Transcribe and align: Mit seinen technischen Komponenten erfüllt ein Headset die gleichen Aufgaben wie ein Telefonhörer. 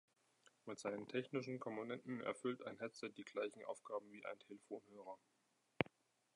Mit 0.65 0.79
seinen 0.79 1.07
technischen 1.07 1.59
Komponenten 1.59 2.21
erfüllt 2.21 2.65
ein 2.65 2.79
Headset 2.79 3.11
die 3.15 3.23
gleichen 3.23 3.63
Aufgaben 3.65 4.11
wie 4.11 4.25
ein 4.25 4.39
Telefonhörer. 4.39 5.19